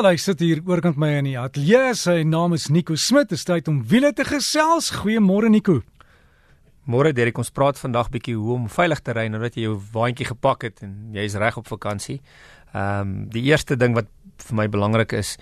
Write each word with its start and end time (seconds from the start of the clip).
Wel, 0.00 0.14
hy 0.14 0.16
sit 0.16 0.40
hier 0.40 0.62
oorkant 0.64 0.96
my 0.96 1.10
in 1.18 1.26
die 1.28 1.34
ateljee. 1.36 1.90
Sy 1.92 2.22
naam 2.24 2.54
is 2.56 2.70
Nico 2.72 2.94
Smit. 2.96 3.26
Dit 3.28 3.36
is 3.36 3.42
tyd 3.44 3.66
om 3.68 3.82
wiele 3.84 4.08
te 4.16 4.24
gesels. 4.24 4.86
Goeiemôre 4.96 5.50
Nico. 5.52 5.74
Môre 6.88 7.10
Derek, 7.12 7.36
ons 7.36 7.52
praat 7.52 7.76
vandag 7.76 8.08
bietjie 8.14 8.32
hoe 8.38 8.54
om 8.54 8.64
veilig 8.72 9.02
te 9.04 9.12
ry 9.12 9.26
nadat 9.28 9.58
jy 9.58 9.66
jou 9.66 9.74
waantjie 9.92 10.30
gepak 10.30 10.64
het 10.64 10.80
en 10.86 10.94
jy 11.12 11.26
is 11.28 11.36
reg 11.36 11.60
op 11.60 11.68
vakansie. 11.68 12.16
Ehm 12.72 13.10
um, 13.10 13.12
die 13.28 13.44
eerste 13.50 13.76
ding 13.76 13.92
wat 13.98 14.08
vir 14.46 14.56
my 14.62 14.70
belangrik 14.72 15.12
is 15.20 15.34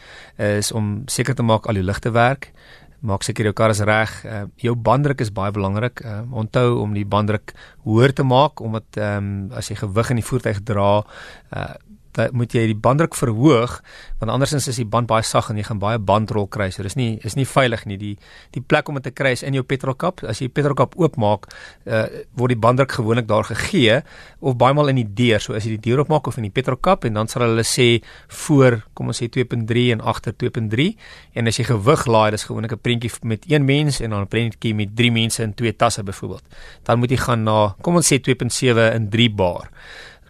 is 0.42 0.74
om 0.74 1.04
seker 1.06 1.38
te 1.38 1.46
maak 1.46 1.70
al 1.70 1.78
jou 1.78 1.86
ligte 1.86 2.10
werk. 2.10 2.50
Maak 2.98 3.22
seker 3.22 3.52
jou 3.52 3.54
kar 3.54 3.70
is 3.70 3.84
reg. 3.86 4.10
Uh, 4.26 4.48
jou 4.58 4.74
banddruk 4.74 5.22
is 5.22 5.30
baie 5.30 5.54
belangrik. 5.54 6.02
Uh, 6.02 6.24
onthou 6.34 6.80
om 6.82 6.98
die 6.98 7.06
banddruk 7.06 7.54
hoër 7.86 8.10
te 8.10 8.26
maak 8.26 8.58
omdat 8.58 8.98
ehm 8.98 9.22
um, 9.22 9.52
as 9.54 9.70
jy 9.70 9.78
gewig 9.84 10.10
in 10.16 10.18
die 10.18 10.30
voertuig 10.32 10.64
dra, 10.66 11.04
uh, 11.54 11.74
dat 12.16 12.32
moet 12.32 12.52
jy 12.54 12.66
die 12.70 12.78
banddruk 12.78 13.14
verhoog 13.14 13.78
want 14.18 14.32
andersins 14.32 14.66
is 14.70 14.78
die 14.80 14.86
band 14.88 15.08
baie 15.10 15.22
sag 15.22 15.50
en 15.50 15.58
jy 15.60 15.64
gaan 15.68 15.78
baie 15.82 15.98
bandrol 16.02 16.48
kry. 16.50 16.70
So 16.74 16.82
dis 16.82 16.96
nie 16.98 17.20
is 17.26 17.36
nie 17.38 17.46
veilig 17.46 17.84
nie. 17.86 17.98
Die 18.00 18.14
die 18.54 18.62
plek 18.62 18.88
om 18.90 18.98
dit 18.98 19.06
te 19.06 19.12
kry 19.14 19.34
is 19.36 19.44
in 19.46 19.54
jou 19.54 19.62
petrolkap. 19.62 20.24
As 20.26 20.40
jy 20.42 20.48
die 20.48 20.56
petrolkap 20.58 20.96
oopmaak, 20.98 21.46
uh, 21.86 22.04
word 22.38 22.54
die 22.54 22.58
banddruk 22.58 22.96
gewoonlik 22.98 23.28
daar 23.30 23.46
gegee 23.46 24.00
of 24.40 24.56
baie 24.58 24.74
maal 24.74 24.90
in 24.92 24.98
die 25.02 25.06
deur. 25.20 25.42
So 25.42 25.54
as 25.54 25.68
jy 25.68 25.76
die 25.76 25.90
deur 25.90 26.02
oopmaak 26.02 26.26
of 26.30 26.40
in 26.40 26.48
die 26.48 26.54
petrolkap 26.54 27.06
en 27.06 27.20
dan 27.20 27.30
sal 27.30 27.46
hulle 27.46 27.66
sê 27.66 27.88
voor, 28.44 28.80
kom 28.98 29.12
ons 29.12 29.22
sê 29.22 29.30
2.3 29.30 29.86
en 29.94 30.02
agter 30.02 30.34
2.3 30.34 30.90
en 31.38 31.50
as 31.50 31.60
jy 31.60 31.68
gewig 31.70 32.06
laai, 32.10 32.30
dis 32.34 32.48
gewoonlik 32.48 32.74
'n 32.74 32.82
prentjie 32.82 33.12
met 33.22 33.46
een 33.46 33.64
mens 33.64 34.00
en 34.00 34.10
dan 34.10 34.22
'n 34.22 34.28
prentjie 34.28 34.74
met 34.74 34.96
drie 34.96 35.12
mense 35.12 35.42
in 35.42 35.54
twee 35.54 35.76
tasse 35.76 36.02
byvoorbeeld. 36.02 36.42
Dan 36.82 36.98
moet 36.98 37.10
jy 37.10 37.16
gaan 37.16 37.44
na 37.44 37.74
kom 37.82 37.94
ons 37.94 38.12
sê 38.12 38.18
2.7 38.18 38.94
in 38.94 39.08
3 39.10 39.30
bar 39.30 39.70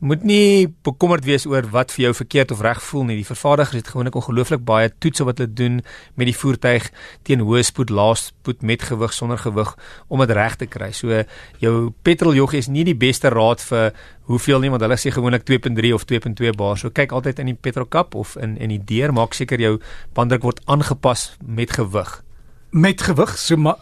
moet 0.00 0.22
nie 0.26 0.68
bekommerd 0.86 1.24
wees 1.26 1.46
oor 1.46 1.66
wat 1.72 1.92
vir 1.94 2.08
jou 2.08 2.12
verkeerd 2.20 2.52
of 2.54 2.60
reg 2.64 2.80
voel 2.82 3.04
nie. 3.08 3.16
Die 3.20 3.26
vervaardigers 3.26 3.80
het 3.80 3.90
gewoonlik 3.92 4.18
ongelooflik 4.18 4.62
baie 4.66 4.90
toetse 5.02 5.26
wat 5.26 5.42
hulle 5.42 5.52
doen 5.52 5.80
met 6.14 6.30
die 6.30 6.36
voertuig 6.36 6.90
teen 7.26 7.42
hoë 7.44 7.64
spoed, 7.66 7.90
lae 7.90 8.14
spoed, 8.18 8.62
met 8.62 8.82
gewig, 8.82 9.12
sonder 9.14 9.40
gewig 9.42 9.74
om 10.08 10.22
dit 10.22 10.34
reg 10.38 10.56
te 10.60 10.68
kry. 10.70 10.92
So 10.92 11.24
jou 11.62 11.74
petroljoggie 12.06 12.62
is 12.62 12.70
nie 12.70 12.86
die 12.88 12.96
beste 12.98 13.32
raad 13.34 13.62
vir 13.70 13.92
hoeveel 14.28 14.62
nie 14.62 14.70
want 14.70 14.84
hulle 14.84 14.98
sê 15.00 15.12
gewoonlik 15.14 15.46
2.3 15.48 15.92
of 15.96 16.06
2.2 16.06 16.54
bar. 16.56 16.78
So 16.78 16.94
kyk 16.94 17.12
altyd 17.16 17.42
in 17.42 17.52
die 17.52 17.58
petrolkap 17.58 18.14
of 18.14 18.36
in 18.36 18.56
in 18.58 18.72
die 18.74 18.82
deur, 18.84 19.12
maak 19.12 19.34
seker 19.34 19.60
jou 19.60 19.78
banddruk 20.14 20.46
word 20.46 20.64
aangepas 20.66 21.32
met 21.42 21.72
gewig. 21.74 22.22
Met 22.70 23.02
gewig, 23.02 23.38
so 23.38 23.56
maar 23.56 23.80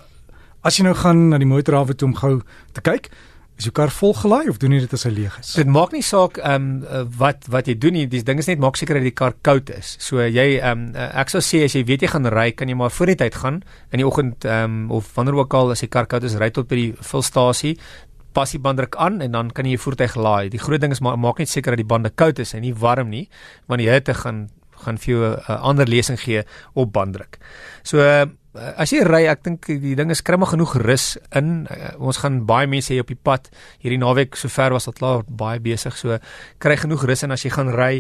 as 0.67 0.79
jy 0.79 0.87
nou 0.87 0.95
gaan 0.99 1.29
na 1.31 1.39
die 1.39 1.49
motorhawe 1.49 1.95
toe 1.95 2.09
om 2.09 2.15
gou 2.19 2.41
te 2.75 2.83
kyk, 2.83 3.11
Is 3.57 3.65
jou 3.65 3.73
kar 3.73 3.89
vol 3.89 4.13
gelaai 4.13 4.51
of 4.53 4.59
doen 4.61 4.75
jy 4.77 4.83
dit 4.85 4.93
as 4.93 5.07
hy 5.09 5.11
leeg 5.17 5.37
is? 5.41 5.55
Dit 5.57 5.71
maak 5.73 5.95
nie 5.97 6.03
saak 6.05 6.37
ehm 6.43 6.67
um, 6.85 7.07
wat 7.19 7.47
wat 7.49 7.71
jy 7.71 7.77
doen 7.81 7.97
nie. 7.97 8.07
Die 8.13 8.21
ding 8.23 8.39
is 8.43 8.51
net 8.51 8.61
maak 8.61 8.77
seker 8.77 8.99
dat 8.99 9.07
die 9.07 9.15
kar 9.17 9.33
koud 9.49 9.73
is. 9.73 9.95
So 10.01 10.21
jy 10.21 10.59
ehm 10.59 10.91
um, 10.91 11.07
ek 11.23 11.33
sou 11.33 11.41
sê 11.41 11.63
as 11.65 11.77
jy 11.79 11.87
weet 11.89 12.05
jy 12.05 12.11
gaan 12.13 12.29
ry, 12.33 12.51
kan 12.53 12.69
jy 12.69 12.77
maar 12.77 12.93
voor 12.93 13.15
die 13.15 13.21
tyd 13.25 13.39
gaan 13.41 13.63
in 13.93 14.03
die 14.03 14.09
oggend 14.09 14.45
ehm 14.45 14.83
um, 14.83 14.91
of 14.99 15.09
wanneer 15.17 15.41
ook 15.41 15.57
al 15.57 15.73
as 15.73 15.81
die 15.81 15.89
kar 15.89 16.05
koud 16.11 16.29
is, 16.29 16.37
ry 16.37 16.51
tot 16.51 16.69
by 16.69 16.83
die 16.83 16.93
vulstasie 17.01 17.77
pas 18.37 18.53
die 18.53 18.61
banddruk 18.61 18.99
aan 19.01 19.23
en 19.25 19.33
dan 19.33 19.51
kan 19.57 19.65
jy 19.65 19.79
jou 19.79 19.87
voertuig 19.87 20.19
laai. 20.21 20.51
Die 20.53 20.61
groot 20.61 20.83
ding 20.83 20.93
is 20.93 21.01
maar 21.01 21.17
maak 21.17 21.41
net 21.41 21.49
seker 21.49 21.73
dat 21.73 21.81
die 21.81 21.89
bande 21.89 22.13
koud 22.13 22.43
is 22.45 22.53
en 22.53 22.61
nie 22.67 22.75
warm 22.77 23.09
nie, 23.09 23.25
want 23.71 23.81
die 23.81 23.89
hitte 23.89 24.15
gaan 24.15 24.49
gaan 24.85 24.99
vir 25.01 25.13
jou 25.13 25.21
'n 25.25 25.41
uh, 25.49 25.63
ander 25.65 25.89
lesing 25.89 26.21
gee 26.21 26.43
op 26.75 26.93
banddruk. 26.93 27.39
So 27.83 27.99
uh, 27.99 28.27
as 28.57 28.93
jy 28.93 29.03
ry, 29.07 29.23
ek 29.31 29.43
dink 29.47 29.67
die 29.69 29.95
ding 29.99 30.11
is 30.13 30.23
kry 30.25 30.39
maar 30.41 30.51
genoeg 30.53 30.77
rus 30.83 31.17
in. 31.37 31.67
Uh, 31.71 31.93
ons 32.09 32.21
gaan 32.23 32.43
baie 32.49 32.69
mense 32.71 32.93
hê 32.93 33.01
op 33.03 33.11
die 33.11 33.19
pad. 33.19 33.51
Hierdie 33.83 34.01
naweek 34.01 34.37
sover 34.39 34.77
was 34.77 34.89
dit 34.89 34.99
klaar 34.99 35.25
baie 35.29 35.61
besig. 35.63 35.97
So 35.99 36.19
kry 36.63 36.77
genoeg 36.81 37.05
rus 37.09 37.25
in 37.27 37.35
as 37.35 37.45
jy 37.47 37.53
gaan 37.55 37.73
ry. 37.75 37.93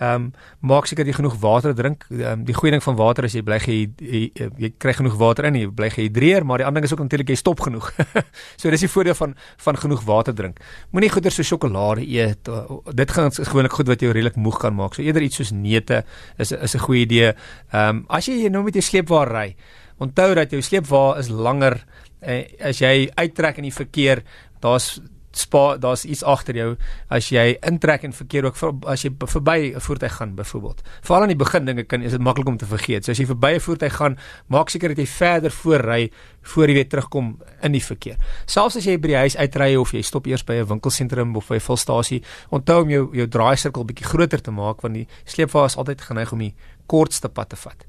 Ehm 0.00 0.14
um, 0.14 0.26
maak 0.64 0.86
seker 0.88 1.04
jy 1.04 1.12
genoeg 1.12 1.34
water 1.42 1.74
drink. 1.76 2.06
Um, 2.08 2.44
die 2.48 2.54
goeie 2.56 2.72
ding 2.72 2.82
van 2.84 2.96
water 2.96 3.26
is 3.28 3.34
jy 3.36 3.42
bly 3.44 3.58
jy, 3.60 3.78
jy, 4.00 4.20
jy, 4.32 4.70
kry 4.80 4.94
genoeg 4.96 5.18
water 5.20 5.48
in, 5.50 5.58
jy 5.60 5.68
bly 5.76 5.90
gehidreer, 5.92 6.46
maar 6.48 6.62
die 6.62 6.66
ander 6.66 6.80
ding 6.80 6.88
is 6.88 6.94
ook 6.94 7.02
natuurlik 7.04 7.34
jy 7.34 7.36
stop 7.36 7.60
genoeg. 7.66 7.90
so 8.60 8.72
dis 8.72 8.86
die 8.86 8.88
voordeel 8.88 9.18
van 9.18 9.34
van 9.66 9.76
genoeg 9.82 10.06
water 10.08 10.36
drink. 10.36 10.62
Moenie 10.96 11.12
goeder 11.12 11.34
so 11.34 11.44
sjokolade 11.44 12.06
eet. 12.08 12.48
Dit 12.96 13.12
gaan 13.12 13.28
gewoonlik 13.36 13.76
goed 13.76 13.92
wat 13.92 14.00
jou 14.00 14.12
redelik 14.12 14.40
moeg 14.40 14.56
kan 14.62 14.74
maak. 14.76 14.96
So 14.96 15.04
eerder 15.04 15.26
iets 15.26 15.42
soos 15.42 15.52
neute 15.52 16.04
is 16.38 16.52
is 16.56 16.74
'n 16.74 16.86
goeie 16.86 17.04
idee. 17.04 17.34
Ehm 17.72 18.00
um, 18.00 18.04
as 18.08 18.26
jy 18.26 18.48
nou 18.48 18.64
met 18.64 18.74
jou 18.74 18.82
sleepwa 18.82 19.24
ry, 19.28 19.54
onthou 20.00 20.34
dat 20.34 20.50
jou 20.50 20.62
sleepwa 20.64 21.18
is 21.20 21.28
langer 21.28 21.80
eh, 22.20 22.44
as 22.60 22.80
jy 22.80 23.10
uittrek 23.14 23.60
in 23.60 23.68
die 23.68 23.74
verkeer, 23.74 24.24
daar's 24.60 24.98
spa 25.30 25.76
daar's 25.78 26.02
iets 26.04 26.24
agter 26.26 26.56
jou 26.58 26.70
as 27.14 27.28
jy 27.30 27.52
intrek 27.66 28.02
en 28.06 28.14
verkeer 28.14 28.48
ook 28.48 28.56
as 28.90 29.04
jy 29.04 29.12
verby 29.14 29.72
'n 29.74 29.80
voertuig 29.80 30.12
gaan 30.12 30.34
byvoorbeeld. 30.34 30.82
Veral 31.02 31.22
aan 31.22 31.28
die 31.28 31.36
begin 31.36 31.64
dinge 31.64 31.84
kan 31.84 32.02
is 32.02 32.10
dit 32.10 32.20
maklik 32.20 32.48
om 32.48 32.56
te 32.56 32.66
vergeet. 32.66 33.04
So 33.04 33.12
as 33.12 33.18
jy 33.18 33.26
verby 33.26 33.54
'n 33.54 33.60
voertuig 33.60 33.94
gaan, 33.94 34.18
maak 34.48 34.68
seker 34.70 34.88
dat 34.88 34.98
jy 34.98 35.06
verder 35.06 35.50
voorry 35.50 36.10
voor 36.42 36.66
jy 36.66 36.74
weer 36.74 36.88
terugkom 36.88 37.38
in 37.62 37.72
die 37.72 37.84
verkeer. 37.84 38.16
Selfs 38.46 38.76
as 38.76 38.84
jy 38.84 38.98
by 38.98 39.08
die 39.08 39.16
huis 39.16 39.36
uitry 39.36 39.76
of 39.76 39.92
jy 39.92 40.02
stop 40.02 40.26
eers 40.26 40.44
by 40.44 40.54
'n 40.54 40.66
winkelsentrum 40.66 41.36
of 41.36 41.48
by 41.48 41.54
'n 41.54 41.60
volstasie, 41.60 42.22
onthou 42.50 42.82
om 42.82 42.90
jou 42.90 43.10
jou 43.12 43.28
draaisirkel 43.28 43.84
bietjie 43.84 44.06
groter 44.06 44.40
te 44.42 44.50
maak 44.50 44.80
want 44.82 44.94
die 44.94 45.06
sleepwa 45.24 45.64
is 45.64 45.76
altyd 45.76 46.00
geneig 46.00 46.32
om 46.32 46.38
die 46.38 46.54
kortste 46.86 47.28
pad 47.28 47.48
te 47.48 47.56
vat 47.56 47.86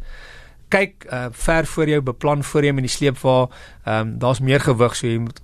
kyk 0.71 1.05
uh, 1.11 1.27
ver 1.31 1.65
voor 1.65 1.89
jou 1.89 2.01
beplan 2.01 2.43
voor 2.43 2.65
jy 2.65 2.71
met 2.71 2.87
die 2.87 2.95
sleepwa 2.95 3.37
ehm 3.85 3.99
um, 3.99 4.17
daar's 4.19 4.39
meer 4.39 4.63
gewig 4.63 4.95
so 4.95 5.07
jy 5.07 5.19
moet 5.19 5.41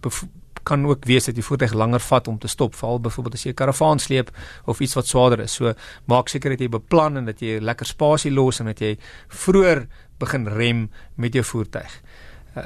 kan 0.68 0.86
ook 0.86 1.06
wees 1.08 1.26
dat 1.30 1.38
die 1.38 1.46
voertuig 1.46 1.74
langer 1.74 2.04
vat 2.04 2.28
om 2.28 2.38
te 2.40 2.50
stop, 2.52 2.76
veral 2.76 3.00
byvoorbeeld 3.00 3.38
as 3.38 3.46
jy 3.46 3.52
'n 3.52 3.60
karavaan 3.62 4.00
sleep 4.00 4.30
of 4.66 4.80
iets 4.80 4.96
wat 5.00 5.08
swaarder 5.08 5.40
is. 5.40 5.54
So 5.54 5.74
maak 6.06 6.28
seker 6.28 6.50
dat 6.50 6.60
jy 6.60 6.70
beplan 6.70 7.18
en 7.18 7.26
dat 7.26 7.40
jy 7.40 7.60
lekker 7.60 7.86
spasie 7.86 8.32
los 8.32 8.60
en 8.60 8.66
dat 8.66 8.80
jy 8.80 8.98
vroeër 9.28 9.88
begin 10.20 10.48
rem 10.48 10.90
met 11.16 11.34
jou 11.34 11.44
voertuig. 11.44 12.02
Uh, 12.58 12.64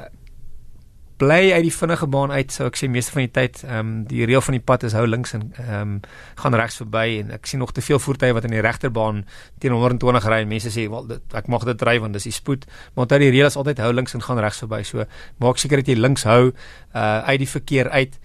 bly 1.22 1.52
uit 1.54 1.62
die 1.66 1.74
vinnige 1.74 2.06
baan 2.10 2.32
uit 2.34 2.50
sou 2.54 2.66
ek 2.66 2.78
sê 2.80 2.88
meeste 2.90 3.14
van 3.14 3.24
die 3.26 3.32
tyd 3.36 3.62
ehm 3.62 3.78
um, 3.78 3.90
die 4.10 4.26
reël 4.26 4.42
van 4.42 4.56
die 4.56 4.64
pad 4.70 4.86
is 4.88 4.96
hou 4.98 5.04
links 5.06 5.36
en 5.38 5.44
ehm 5.62 5.78
um, 5.80 5.92
gaan 6.42 6.56
regs 6.58 6.80
verby 6.82 7.04
en 7.20 7.30
ek 7.36 7.46
sien 7.50 7.62
nog 7.62 7.74
te 7.76 7.84
veel 7.84 8.02
voertuie 8.02 8.34
wat 8.34 8.48
in 8.48 8.56
die 8.56 8.64
regterbaan 8.64 9.22
teen 9.62 9.76
120 9.76 10.26
ry 10.32 10.40
en 10.42 10.50
mense 10.50 10.72
sê 10.74 10.88
wel 10.90 11.06
dit, 11.12 11.38
ek 11.38 11.50
mag 11.52 11.66
dit 11.68 11.86
ry 11.86 11.96
want 12.02 12.18
dis 12.18 12.26
die 12.26 12.34
spoed. 12.34 12.66
Maar 12.94 13.06
onthou 13.06 13.20
die 13.22 13.30
reël 13.34 13.50
is 13.52 13.58
altyd 13.60 13.84
hou 13.84 13.92
links 13.94 14.16
en 14.18 14.24
gaan 14.26 14.42
regs 14.42 14.62
verby. 14.64 14.82
So 14.88 15.06
maak 15.44 15.62
seker 15.62 15.82
dat 15.82 15.92
jy 15.92 15.98
links 16.00 16.26
hou 16.28 16.42
uh 16.50 17.18
uit 17.30 17.38
die 17.44 17.50
verkeer 17.50 17.90
uit 17.90 18.18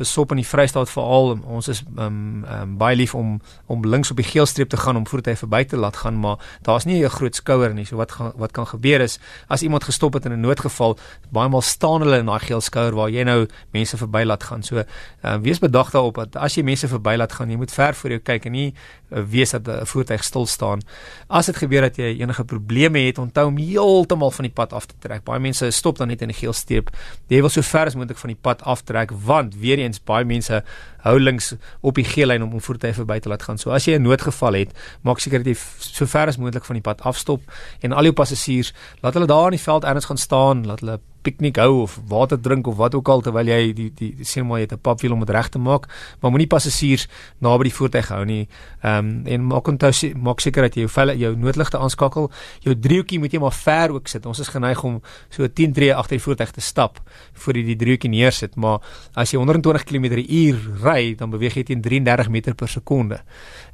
besop 0.00 0.32
in 0.34 0.40
die 0.40 0.46
Vrystaat 0.46 0.90
veral. 0.90 1.36
Ons 1.44 1.68
is 1.72 1.82
um, 1.96 2.44
um, 2.44 2.76
baie 2.80 2.96
lief 2.96 3.14
om 3.14 3.38
om 3.70 3.84
links 3.86 4.10
op 4.10 4.18
die 4.20 4.26
geelstreep 4.26 4.72
te 4.72 4.80
gaan 4.80 4.98
om 4.98 5.06
voertuie 5.06 5.36
verby 5.38 5.62
te 5.68 5.78
laat 5.80 6.00
gaan 6.02 6.18
maar 6.20 6.40
daar's 6.66 6.86
nie 6.88 7.04
'n 7.04 7.08
groot 7.08 7.34
skouer 7.34 7.74
nie. 7.74 7.84
So 7.84 7.96
wat 7.96 8.12
gaan 8.12 8.32
wat 8.36 8.52
kan 8.52 8.66
gebeur 8.66 9.00
is 9.00 9.18
as 9.48 9.62
iemand 9.62 9.84
gestop 9.84 10.14
het 10.14 10.24
in 10.24 10.32
'n 10.32 10.40
noodgeval 10.40 10.98
baie 11.30 11.48
maal 11.48 11.62
staan 11.62 12.00
hulle 12.00 12.18
in 12.18 12.26
daai 12.26 12.40
geel 12.40 12.60
skouer 12.60 12.94
waar 12.94 13.10
jy 13.10 13.22
nou 13.24 13.46
mense 13.72 13.96
verby 13.96 14.22
laat 14.24 14.42
gaan. 14.42 14.62
So 14.62 14.76
uh, 14.76 15.36
wees 15.36 15.58
bedag 15.58 15.90
daarop 15.90 16.14
dat 16.14 16.36
as 16.36 16.54
jy 16.54 16.62
mense 16.62 16.88
verby 16.88 17.16
laat 17.16 17.32
gaan 17.32 17.50
jy 17.50 17.56
moet 17.56 17.72
ver 17.72 17.94
voor 17.94 18.10
jou 18.10 18.20
kyk 18.20 18.44
en 18.44 18.52
nie 18.52 18.74
uh, 19.10 19.22
weet 19.22 19.50
dat 19.50 19.82
'n 19.82 19.86
voertuig 19.86 20.24
stil 20.24 20.46
staan. 20.46 20.80
As 21.28 21.46
dit 21.46 21.56
gebeur 21.56 21.80
dat 21.80 21.96
jy 21.96 22.20
enige 22.20 22.44
probleme 22.44 22.98
het 22.98 23.18
onthou 23.18 23.46
om 23.46 23.56
heeltemal 23.56 24.30
van 24.30 24.44
die 24.44 24.52
pad 24.52 24.72
af 24.72 24.86
te 24.86 24.94
trek. 24.98 25.24
Baie 25.24 25.40
mense 25.40 25.70
stop 25.70 25.98
dan 25.98 26.08
net 26.08 26.22
in 26.22 26.28
die 26.28 26.36
geelstreep. 26.36 26.90
Jy 27.28 27.40
wil 27.40 27.48
so 27.48 27.62
ver 27.62 27.86
as 27.86 27.94
moontlik 27.94 28.18
van 28.18 28.32
die 28.32 28.38
pad 28.40 28.62
aftrek 28.62 29.10
want 29.24 29.54
weer 29.54 29.78
eens 29.90 30.00
baie 30.06 30.24
mense 30.24 30.62
hou 31.04 31.16
links 31.18 31.52
op 31.86 31.98
die 31.98 32.06
geel 32.06 32.30
lyn 32.30 32.44
om 32.46 32.54
om 32.56 32.62
voertuie 32.64 32.94
verby 32.96 33.18
te 33.20 33.28
laat 33.32 33.44
gaan. 33.46 33.58
So 33.58 33.74
as 33.74 33.86
jy 33.86 33.98
'n 33.98 34.02
noodgeval 34.06 34.54
het, 34.54 34.72
maak 35.02 35.20
seker 35.20 35.42
dat 35.42 35.52
jy 35.52 35.58
so 35.78 36.06
ver 36.06 36.28
as 36.28 36.38
moontlik 36.38 36.64
van 36.64 36.76
die 36.76 36.82
pad 36.82 37.00
afstop 37.02 37.42
en 37.82 37.92
al 37.92 38.04
jou 38.04 38.12
passasiers 38.12 38.72
laat 39.02 39.14
hulle 39.14 39.26
daar 39.26 39.52
in 39.52 39.58
die 39.58 39.66
veld 39.66 39.84
ergens 39.84 40.06
gaan 40.06 40.18
staan, 40.18 40.66
laat 40.66 40.80
hulle 40.80 41.00
piknik 41.22 41.56
hou 41.56 41.82
of 41.82 41.98
water 42.08 42.40
drink 42.40 42.66
of 42.66 42.76
wat 42.76 42.94
ook 42.94 43.08
al 43.08 43.20
terwyl 43.20 43.46
jy 43.46 43.72
die 43.72 43.90
die, 43.94 44.10
die 44.16 44.24
sien 44.24 44.46
maar 44.46 44.58
jy 44.58 44.66
het 44.68 44.72
'n 44.72 44.80
papwiel 44.80 45.12
om 45.12 45.20
dit 45.20 45.30
reg 45.30 45.48
te 45.48 45.58
maak, 45.58 45.86
maar 46.20 46.30
moenie 46.30 46.46
passasiers 46.46 47.08
naby 47.38 47.68
die 47.68 47.74
voertuig 47.74 48.08
hou 48.08 48.24
nie. 48.24 48.48
Ehm 48.82 48.98
um, 48.98 49.26
en 49.26 49.46
maak 49.46 49.68
onthou 49.68 49.92
maak 50.16 50.40
seker 50.40 50.62
dat 50.62 50.74
jy 50.74 50.80
jou 50.80 50.90
velle 50.90 51.16
jou 51.18 51.36
noodligte 51.36 51.78
aanskakel. 51.78 52.30
Jou 52.60 52.74
driehoekie 52.74 53.18
moet 53.18 53.32
jy 53.32 53.40
maar 53.40 53.52
ver 53.52 53.92
ook 53.92 54.08
sit. 54.08 54.26
Ons 54.26 54.40
is 54.40 54.48
geneig 54.48 54.82
om 54.84 55.00
so 55.28 55.48
10 55.48 55.72
tree 55.72 55.94
agter 55.94 56.16
die 56.16 56.22
voertuig 56.22 56.50
te 56.50 56.60
stap 56.60 57.00
voor 57.32 57.56
jy 57.56 57.64
die 57.64 57.76
driehoekie 57.76 58.10
neersit, 58.10 58.56
maar 58.56 58.80
as 59.14 59.30
jy 59.30 59.38
120 59.38 59.84
km/h 59.84 60.82
ry, 60.82 61.14
dan 61.14 61.30
beweeg 61.30 61.54
jy 61.54 61.62
teen 61.64 61.82
33 61.82 62.28
meter 62.28 62.54
per 62.54 62.68
sekonde. 62.68 63.20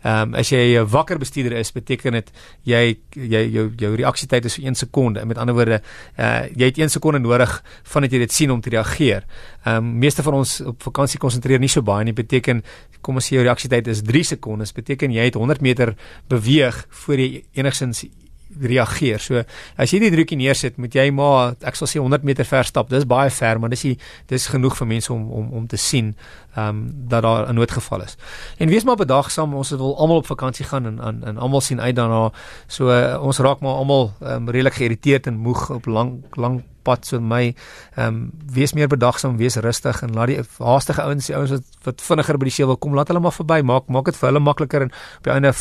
Ehm 0.02 0.22
um, 0.22 0.34
as 0.34 0.50
jy 0.50 0.78
'n 0.78 0.86
wakker 0.86 1.18
bestuurder 1.18 1.58
is, 1.58 1.72
beteken 1.72 2.12
dit 2.12 2.30
jy 2.62 2.96
jy 3.12 3.42
jou 3.50 3.72
jou 3.76 3.94
reaksietyd 3.94 4.44
is 4.44 4.52
so 4.54 4.62
1 4.62 4.74
sekonde. 4.74 5.24
Met 5.24 5.38
ander 5.38 5.54
woorde, 5.54 5.80
uh, 6.18 6.42
jy 6.56 6.64
het 6.64 6.78
1 6.78 6.90
sekonde 6.90 7.18
nodig 7.18 7.35
nodig 7.36 7.62
vandat 7.92 8.12
jy 8.12 8.18
dit 8.24 8.32
sien 8.32 8.50
om 8.50 8.60
te 8.60 8.70
reageer. 8.70 9.24
Ehm 9.64 9.76
um, 9.76 9.96
meeste 9.98 10.22
van 10.22 10.34
ons 10.34 10.60
op 10.60 10.82
vakansie 10.82 11.20
konsentreer 11.20 11.60
nie 11.60 11.68
so 11.68 11.82
baie 11.82 12.04
nie. 12.04 12.14
Beteken 12.16 12.62
kom 13.00 13.16
ons 13.16 13.28
sê 13.28 13.36
jou 13.36 13.44
reaksietyd 13.44 13.88
is 13.88 14.02
3 14.02 14.24
sekondes. 14.24 14.72
Beteken 14.72 15.12
jy 15.12 15.24
het 15.28 15.34
100 15.34 15.60
meter 15.60 15.94
beweeg 16.28 16.86
voor 16.90 17.18
jy 17.18 17.44
enigsins 17.54 18.06
reageer. 18.60 19.20
So 19.20 19.42
as 19.76 19.92
jy 19.92 20.00
die 20.00 20.10
drukkie 20.14 20.38
neersit, 20.38 20.78
moet 20.80 20.94
jy 20.94 21.10
maar 21.14 21.56
ek 21.66 21.76
sal 21.76 21.90
sê 21.90 22.00
100 22.00 22.24
meter 22.24 22.46
ver 22.46 22.64
stap. 22.64 22.90
Dis 22.90 23.06
baie 23.08 23.30
ver, 23.30 23.60
maar 23.60 23.72
dis 23.72 23.82
die, 23.88 23.96
dis 24.30 24.46
genoeg 24.52 24.76
vir 24.78 24.90
mense 24.94 25.12
om 25.12 25.26
om 25.30 25.50
om 25.60 25.66
te 25.66 25.80
sien 25.80 26.14
ehm 26.56 26.68
um, 26.68 26.78
dat 27.10 27.22
daar 27.22 27.48
'n 27.50 27.54
noodgeval 27.54 28.02
is. 28.02 28.16
En 28.58 28.68
wees 28.68 28.84
maar 28.84 28.96
bedagsaam. 28.96 29.54
Ons 29.54 29.70
wil 29.70 29.98
almal 29.98 30.16
op 30.24 30.26
vakansie 30.26 30.64
gaan 30.64 30.86
en 30.86 31.00
en, 31.00 31.24
en 31.24 31.36
almal 31.38 31.60
sien 31.60 31.80
uit 31.80 31.96
daarna. 31.96 32.32
So 32.66 32.88
uh, 32.88 33.20
ons 33.22 33.38
raak 33.38 33.60
maar 33.60 33.74
almal 33.74 34.12
um, 34.22 34.48
redelik 34.48 34.74
geïrriteerd 34.74 35.26
en 35.26 35.36
moeg 35.36 35.70
op 35.70 35.86
lang 35.86 36.24
lang 36.34 36.62
pad 36.86 37.06
so 37.08 37.20
my 37.20 37.42
ehm 37.96 38.06
um, 38.06 38.20
wees 38.56 38.74
meer 38.76 38.88
bedagsaam, 38.92 39.36
wees 39.40 39.58
rustig 39.64 40.02
en 40.06 40.14
laat 40.16 40.32
die 40.32 40.38
haastige 40.58 41.02
ouens, 41.02 41.28
die 41.28 41.36
ouens 41.36 41.54
wat 41.56 41.64
wat 41.86 42.04
vinniger 42.08 42.38
by 42.38 42.48
die 42.48 42.54
see 42.56 42.66
wil 42.68 42.78
kom, 42.80 42.94
laat 42.98 43.10
hulle 43.12 43.22
maar 43.22 43.34
verby. 43.34 43.60
Maak 43.66 43.90
maak 43.92 44.10
dit 44.10 44.18
vir 44.20 44.30
hulle 44.30 44.42
makliker 44.42 44.86
en 44.86 44.94
op 44.94 45.28
die 45.28 45.34
einde 45.34 45.52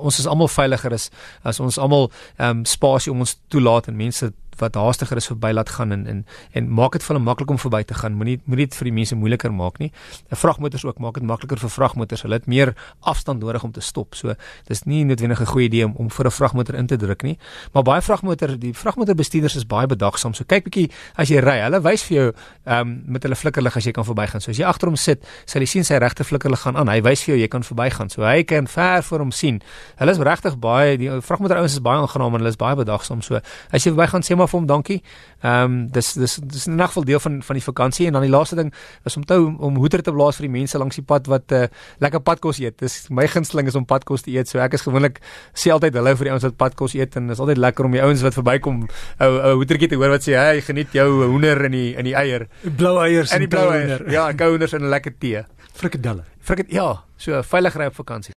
ons 0.00 0.18
is 0.22 0.30
almal 0.30 0.50
veiliger 0.52 0.94
as 0.96 1.10
as 1.42 1.60
ons 1.60 1.78
almal 1.78 2.10
ehm 2.38 2.50
um, 2.50 2.64
spasie 2.68 3.12
om 3.12 3.26
ons 3.26 3.36
toelaat 3.52 3.90
en 3.90 3.96
mense 3.98 4.32
wat 4.60 4.74
haastiger 4.74 5.16
is 5.16 5.26
verby 5.26 5.52
laat 5.52 5.68
gaan 5.68 5.92
en 5.92 6.06
en 6.06 6.26
en 6.52 6.70
maak 6.70 6.92
dit 6.92 7.02
vir 7.02 7.14
hulle 7.14 7.24
maklik 7.24 7.50
om 7.50 7.58
verby 7.58 7.82
te 7.82 7.94
gaan. 7.94 8.14
Moenie 8.14 8.40
moenie 8.44 8.66
dit 8.66 8.76
vir 8.78 8.84
die 8.90 8.92
mense 8.92 9.16
moeiliker 9.16 9.52
maak 9.52 9.78
nie. 9.78 9.90
En 10.30 10.36
vragmotors 10.36 10.84
ook 10.84 10.98
maak 10.98 11.14
dit 11.14 11.22
makliker 11.22 11.58
vir 11.58 11.70
vragmotors. 11.70 12.22
Hulle 12.22 12.34
het 12.34 12.46
meer 12.46 12.74
afstand 13.00 13.40
nodig 13.40 13.64
om 13.64 13.72
te 13.72 13.80
stop. 13.80 14.14
So 14.14 14.34
dis 14.68 14.84
nie 14.84 15.04
noodwendig 15.04 15.40
'n 15.40 15.46
goeie 15.46 15.66
idee 15.66 15.84
om 15.84 15.94
om 15.96 16.10
vir 16.10 16.26
'n 16.26 16.30
vragmotor 16.30 16.74
in 16.74 16.86
te 16.86 16.96
druk 16.96 17.22
nie. 17.22 17.38
Maar 17.72 17.82
baie 17.82 18.02
vragmotor, 18.02 18.58
die 18.58 18.72
vragmotorbestuurders 18.72 19.56
is 19.56 19.66
baie 19.66 19.86
bedagsaam. 19.86 20.34
So 20.34 20.44
kyk 20.44 20.64
bietjie 20.64 20.90
as 21.16 21.28
jy 21.28 21.38
ry. 21.38 21.60
Hulle 21.60 21.80
wys 21.80 22.02
vir 22.02 22.16
jou 22.16 22.32
ehm 22.64 22.80
um, 22.80 23.02
met 23.06 23.22
hulle 23.22 23.36
flikkerlig 23.36 23.76
as 23.76 23.84
jy 23.84 23.92
kan 23.92 24.04
verbygaan. 24.04 24.40
So 24.40 24.50
as 24.50 24.58
jy 24.58 24.64
agter 24.64 24.88
hom 24.88 24.96
sit, 24.96 25.24
sal 25.44 25.62
jy 25.62 25.66
sien 25.66 25.84
sy 25.84 25.98
regte 25.98 26.24
flikkerlig 26.24 26.60
gaan 26.60 26.76
aan. 26.76 26.88
Hy 26.88 27.00
wys 27.02 27.24
vir 27.24 27.34
jou 27.34 27.40
jy 27.40 27.48
kan 27.48 27.62
verbygaan. 27.62 28.10
So 28.10 28.22
hy 28.22 28.42
kan 28.42 28.66
ver 28.66 29.02
voor 29.02 29.18
hom 29.18 29.30
sien. 29.30 29.62
Hulle 29.96 30.10
is 30.10 30.18
regtig 30.18 30.58
baie 30.58 30.96
die 30.98 31.10
vragmotor 31.20 31.56
ouens 31.56 31.72
is 31.72 31.80
baie 31.80 32.00
aangenaam 32.00 32.34
en 32.34 32.40
hulle 32.42 32.52
is 32.52 32.60
baie 32.60 32.76
bedagsaam. 32.76 33.22
So 33.22 33.40
as 33.70 33.84
jy 33.84 33.92
verbygaan, 33.92 34.22
sê 34.22 34.36
maar 34.36 34.43
vir 34.46 34.58
hom 34.60 34.66
dankie. 34.66 35.02
Ehm 35.44 35.64
um, 35.64 35.88
dis 35.92 36.12
dis 36.14 36.36
dis 36.42 36.66
'n 36.66 36.76
nagvol 36.76 37.04
deel 37.04 37.20
van 37.20 37.42
van 37.42 37.56
die 37.56 37.64
vakansie 37.64 38.06
en 38.06 38.12
dan 38.12 38.22
die 38.22 38.30
laaste 38.30 38.56
ding 38.56 38.72
is 39.04 39.16
om 39.16 39.24
te 39.24 39.36
om 39.36 39.76
hoeter 39.76 40.02
te 40.02 40.12
blaas 40.12 40.36
vir 40.36 40.46
die 40.48 40.54
mense 40.58 40.78
langs 40.78 40.96
die 40.96 41.04
pad 41.04 41.26
wat 41.26 41.52
uh, 41.52 41.66
lekker 42.00 42.20
padkos 42.20 42.58
eet. 42.58 42.78
Dis 42.78 43.08
my 43.10 43.26
gunsteling 43.26 43.66
is 43.66 43.74
om 43.74 43.84
padkos 43.84 44.22
te 44.22 44.30
eet. 44.30 44.48
So 44.48 44.58
ek 44.58 44.72
is 44.74 44.82
gewoonlik 44.82 45.20
sê 45.52 45.70
altyd 45.70 45.94
hallo 45.94 46.16
vir 46.16 46.24
die 46.24 46.32
ouens 46.32 46.44
wat 46.48 46.56
padkos 46.56 46.94
eet 46.94 47.16
en 47.16 47.28
dis 47.28 47.38
altyd 47.38 47.58
lekker 47.58 47.84
om 47.84 47.92
die 47.92 48.02
ouens 48.02 48.22
wat 48.22 48.34
verbykom 48.34 48.88
ou 49.20 49.32
ou 49.50 49.54
hoetertjie 49.60 49.88
te 49.88 50.00
hoor 50.00 50.16
wat 50.16 50.24
sê 50.24 50.38
hy 50.38 50.60
geniet 50.64 50.96
jou 50.96 51.08
hoender 51.26 51.64
in 51.68 51.72
die 51.72 51.90
in 51.96 52.04
die 52.04 52.16
eier. 52.16 52.48
Blou 52.62 52.96
eiers 53.04 53.32
en 53.32 53.44
die 53.44 53.48
blou 53.48 53.68
eiers. 53.70 54.08
Ja, 54.10 54.32
gouders 54.32 54.72
en 54.72 54.82
'n 54.82 54.88
lekker 54.88 55.12
tee. 55.18 55.44
Frikadelle. 55.74 56.24
Frikadelle. 56.40 56.74
Ja, 56.74 57.04
so 57.18 57.42
veilig 57.42 57.76
ry 57.76 57.86
op 57.90 57.94
vakansie. 57.98 58.32